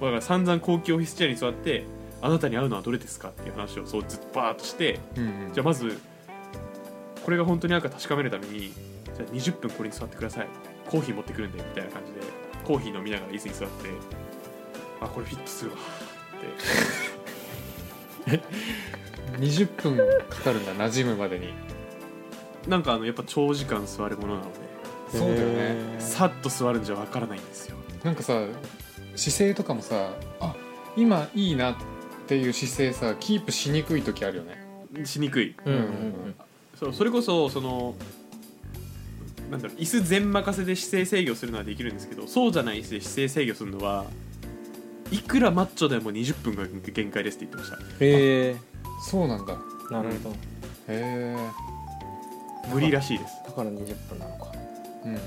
[0.00, 1.84] だから散々高級オフィスチェアに座って
[2.20, 5.52] あなたに合うのはどれですかっていう話をそうずっとバーッとしてうんうん。
[5.52, 6.00] じゃあまず
[7.28, 10.48] これが本当に合うか確かめるためにじゃあ20分これに座ってください。
[10.88, 12.20] コーヒー持ってくるんでみたいな感じで
[12.64, 13.90] コーヒー飲みながら椅子に座って
[15.02, 15.76] あこれフィットするわ
[18.30, 18.40] って。
[19.40, 19.98] 20分
[20.30, 21.52] かかるんだ馴染むまでに。
[22.66, 25.96] なんかあのやっぱ長時間座るものなのでそうだよね。
[25.98, 27.76] さっと座るんじゃわからないんですよ。
[28.04, 28.40] なんかさ
[29.16, 30.56] 姿勢とかもさあ
[30.96, 31.76] 今いいなっ
[32.26, 34.66] ていう姿勢さキープしにくい時あるよね。
[35.04, 35.54] しにくい。
[35.66, 36.34] うんうんうん
[36.78, 37.94] そうそれこそその
[39.50, 44.04] なんだろう椅子全任せで姿勢制御するのはできるんですけどそうじゃない椅子で姿勢制御するのは
[45.10, 48.04] いくらマッチョでも20分が限界ですって言ってました。
[48.04, 48.56] へえ
[49.10, 49.54] そうなんだ。
[49.90, 50.30] なるほど。
[50.30, 50.36] へ
[50.88, 51.36] え
[52.72, 53.34] 無理らしいです。
[53.46, 53.76] だから20
[54.10, 54.52] 分なのか。
[55.04, 55.22] うんうんうん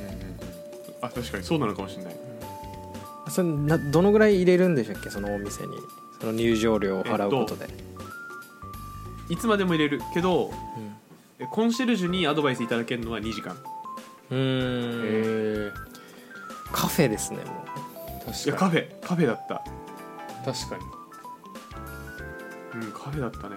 [1.02, 2.16] あ確かにそうなのかもしれない。
[3.28, 5.10] それなどのぐらい入れるんでしたっけ？
[5.10, 5.78] そのお店に。
[6.20, 7.68] その入場料を払うことで、
[9.30, 10.91] いつまでも入れるけどえ
[11.50, 13.56] コンシェルジュにアドバイスいただけるのは2時間。
[14.30, 15.02] うん。
[15.04, 15.72] え
[16.72, 19.56] カフェですねもいや確かカフェカフェだった。
[19.56, 19.62] に
[20.46, 20.84] 確かに。
[22.84, 23.56] うんカフェだったね。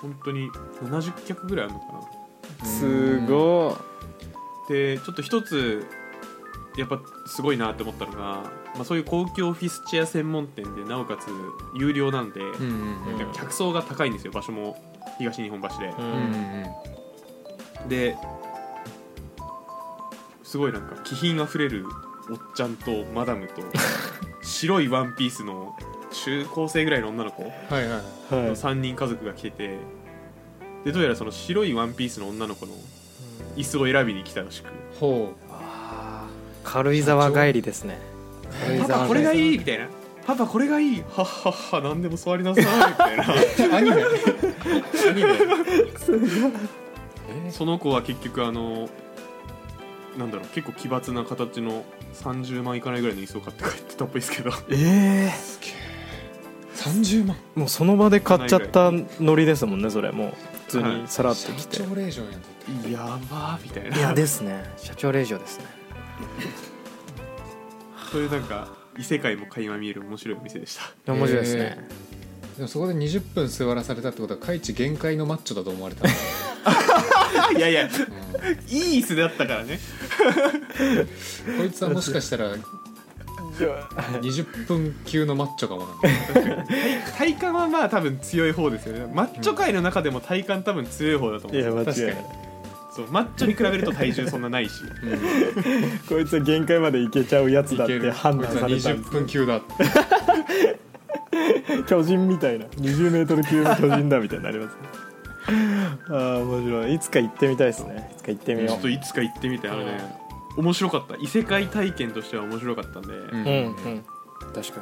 [0.00, 0.50] 本当に
[0.82, 2.00] 70脚ぐらいあるのかな。
[2.62, 3.76] うすご
[4.68, 5.86] でちょっと一つ
[6.76, 11.28] やっぱすごいなって思ったのが、まあ、そういう公共オフィスチェア専門店でなおかつ
[11.78, 13.18] 有料なんで、うんうんうん。
[13.18, 14.76] で客層が高いんですよ場所も
[15.18, 15.86] 東日本橋で。
[15.86, 17.03] い、ううんうんうん
[17.88, 18.16] で
[20.42, 21.84] すごいなんか気品あふれる
[22.30, 23.62] おっちゃんとマダムと
[24.42, 25.76] 白いワンピースの
[26.12, 27.88] 中高生ぐらいの女の子はいはい。
[27.90, 28.02] はい。
[28.30, 29.78] の3人家族が来てて
[30.84, 32.72] でどうやらその白いワンピースの女の子の
[33.56, 34.68] 椅子を選びに来たらしく。
[35.00, 36.70] ほあー。
[36.70, 37.98] 軽井沢帰りですね。
[38.64, 39.88] 軽井パ沢パこれがいいみたいな。
[40.26, 41.02] パパこれがいい。
[41.02, 43.24] はっはっは何でも座りなさいみたいな。
[43.24, 43.36] う
[43.74, 43.96] アニメ。
[45.08, 45.38] アニメ
[47.46, 48.88] えその子は結局あの
[50.18, 54.50] なんだろう結構奇抜な形の30万いかないぐらいの椅子を買って帰ってたっぽいですけど。
[54.70, 55.94] ええすげえ。
[56.74, 57.36] 30万。
[57.54, 60.12] もうその場で買っちゃったノリですもんねそれ。
[60.12, 60.32] もう
[60.66, 62.98] 普通にさらっと来て、社長令嬢やんや
[63.30, 63.96] ばーみたいな。
[63.96, 64.64] いやですね。
[64.76, 65.64] 社長令嬢ですね。
[68.12, 71.12] そういうなんか異世界も垣間見える面白いお店でした。
[71.12, 71.88] 面白いですね、
[72.56, 76.04] でもそこで20分座らされたってことは海地限界のマッチョだと思われた
[77.56, 77.90] いやいやうん。
[78.68, 79.78] いい椅子だったからね。
[81.58, 82.54] こいつはもしかしたら
[83.56, 85.88] 20分級のマッチョかもな。
[87.16, 89.12] 体感はまあ多分強い方ですよね。
[89.14, 91.94] マッチョ界の中でも体感多分強い方だと思う、いや間違いない。
[91.94, 92.44] 確か
[92.94, 94.72] そうマッチョに比べると体重そんなないし。
[96.08, 99.60] こいつは限界までいけちゃうやつだっていける判断されたんこいつはです20分級だ
[101.88, 102.66] 巨人みたいな。
[102.66, 105.03] 20m 級の巨人だみたいになりますね
[106.10, 106.94] ああ面白い。
[106.94, 108.10] いつか行ってみたいですね。
[108.12, 110.16] いつか行ってみちょっようといつか行ってみてあれね。
[110.56, 111.16] 面白かった。
[111.16, 113.40] 異世界体験としては面白かったんで、うん。
[113.40, 114.04] うんうん。
[114.54, 114.80] 確か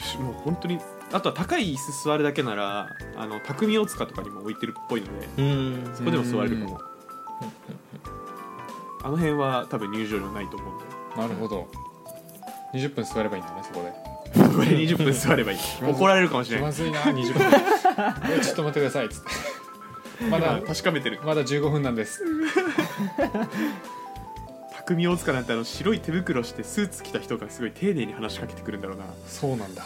[0.00, 0.78] しもう本当に
[1.12, 5.94] あとは高い椅子座るだけならあの匠大塚とかにも置いてるっぽいのでにうん。
[5.94, 6.80] そこでも座れるかも。
[9.02, 10.84] あの辺は多分入場料ないと思うんで。
[11.16, 11.68] なるほど。
[12.74, 15.58] 20分座ればいいんだねそこでこれ20分座ればいい。
[15.82, 18.32] 怒られるかもしれない気まずいな20分。
[18.38, 19.28] えちょっと待ってくださいっつって。
[20.30, 21.20] まだ確かめてる。
[21.24, 22.22] まだ15分なんです。
[24.86, 29.04] 匠大塚なんてあの白い手袋してスーツ着た人がすごい丁寧に話しかけてくるんだろうな。
[29.26, 29.84] そうなんだ。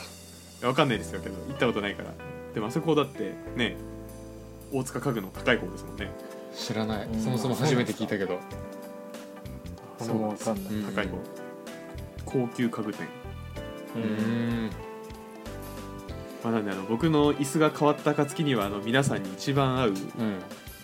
[0.62, 1.20] わかんないですよ。
[1.20, 2.10] けど行ったことないから。
[2.54, 3.76] でもあそこだってね
[4.72, 6.10] 大塚家具の高い方ですもんね。
[6.56, 7.06] 知らない。
[7.06, 7.20] うん。
[7.20, 8.40] そもそも初めて聞いたけど。
[10.00, 11.18] 俺もわかんないうん高い方。
[12.24, 13.06] 高級家具店
[13.94, 14.02] うー
[14.66, 14.70] ん。
[16.44, 19.94] まあなんであの僕の椅子が変わった暁にはあの皆さんに一番合ううん。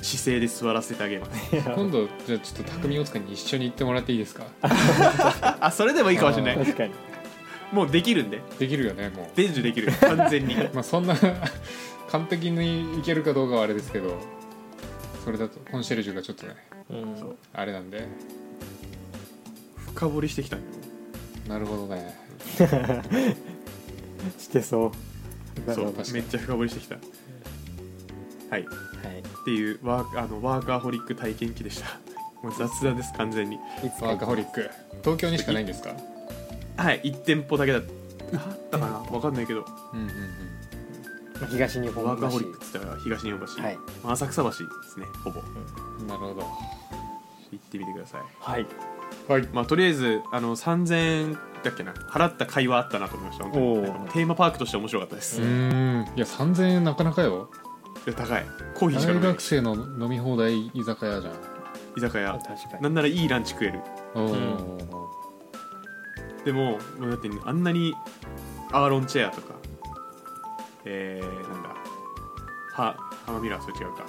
[0.01, 1.57] 姿勢で座らせてあげます。
[1.75, 4.45] 今度じゃあちょっと匠大塚に一緒に行ってもらっていいですか？
[5.61, 6.57] あそれでもいいかもしれない。
[6.57, 6.93] 確かに。
[7.73, 8.41] もうできるんで。
[8.61, 9.93] できるよねも伝授できる。
[9.93, 10.55] 完全に。
[10.55, 11.17] う まあそんな
[12.11, 14.17] 完璧にいけるかどうかはあれですけど
[15.25, 16.55] それだとコンシェルジュがちょっとね
[16.91, 17.37] うん。
[17.53, 18.07] あれなんで。
[19.95, 20.65] 深掘りしてきたんよ
[21.49, 22.17] なるほどね
[24.39, 24.93] してそう。
[25.75, 26.95] そうめっちゃ深掘りしてきた。
[28.51, 28.63] はい。
[28.63, 28.71] っは
[29.13, 29.45] い。
[29.45, 31.99] ていうワーあのワーカーホリック体験記でした。
[32.43, 33.59] もう雑談です完全に。
[34.01, 34.71] ワーカホリック。
[35.03, 35.91] 東京にしかないんですか？
[36.77, 37.85] はい1店舗だけだあっ
[38.71, 38.99] たかな？
[39.11, 39.65] 分かんないけど。
[39.93, 40.15] うんうんうん。
[41.41, 43.77] まあ東日本ワーカーホリ橋ックっつったら東日本橋、はい。
[44.05, 44.63] まあ浅草橋です
[45.01, 45.41] ねほぼ。
[46.07, 46.47] なるほど。
[47.51, 48.21] 行ってみてください。
[48.39, 48.67] はい。
[49.29, 49.49] はい。
[49.53, 50.95] まあとりあえずあの3000
[51.31, 54.09] 円だっけな払った会話あったなと思いました本当に。
[54.11, 56.07] テーマパークとして面白かったです、うーん。
[56.17, 57.51] いや3000円なかなかよ。
[58.07, 58.45] で高い。
[58.75, 59.33] コーヒーしか大飲めない。
[59.33, 61.35] 学生の飲み放題居酒屋じゃん。
[61.97, 62.33] 居酒屋。
[62.33, 62.83] 確かに。
[62.83, 63.81] なんならいいランチ食える。
[66.45, 67.95] でもだってあんなに
[68.73, 69.55] アーロンチェアとか
[70.85, 71.69] えー、なんだ
[72.73, 74.07] はハマミラーそれ違うか。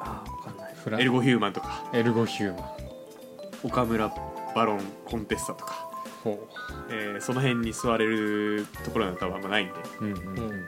[0.00, 0.74] ああ分かんない。
[0.82, 1.84] フラエルゴヒューマンとか。
[1.92, 2.70] エルゴヒューマン。
[3.64, 4.10] 岡村
[4.54, 5.83] バロンコンテッサとか、
[6.24, 6.48] ほ
[6.90, 10.38] えーその辺に座れるところなんて多分あんまないんでううんうん。
[10.38, 10.66] うん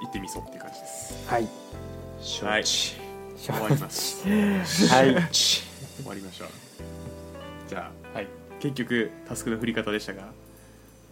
[0.00, 1.28] 行ってみそうっていう感じです。
[1.28, 1.48] はい。
[2.20, 2.64] 承はい。
[2.64, 2.96] 知
[3.36, 4.26] 終わります。
[4.28, 5.14] はい。
[5.32, 6.48] 終わりましょう。
[7.68, 8.26] じゃあ、はい、
[8.60, 10.32] 結局タスクの振り方でしたが、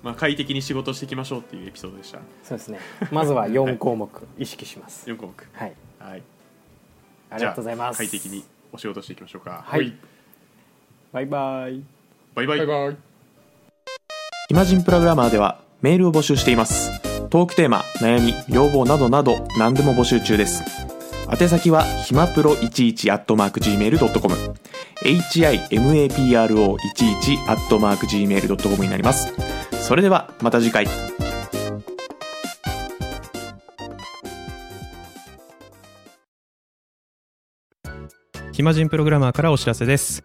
[0.02, 2.20] まあ、快適に仕事していきましょうっていうエピソードでした。
[2.42, 2.80] そうですね。
[3.12, 5.08] まずは4項目意識します。
[5.10, 5.48] 4項目。
[5.52, 5.74] はい。
[5.98, 6.22] はい。
[7.30, 7.98] ありがとうございます。
[7.98, 9.62] 快適にお仕事していきましょうか。
[9.66, 9.94] はい。
[11.12, 11.97] バイバイ
[12.38, 12.58] バイバイ。
[12.58, 12.96] バイバイ。
[14.50, 17.00] イマジンプログラマーではメールを募集しています。
[17.30, 20.62] トークテーマ悩み要望などなど何でも募集中です。
[21.30, 24.34] 宛先はひまプロ11 at mark gmail.com
[25.04, 26.78] himapro11
[27.48, 29.34] at mark gmail.com になります。
[29.72, 30.86] それではまた次回。
[38.52, 40.24] 暇人プログラマーからお知らせです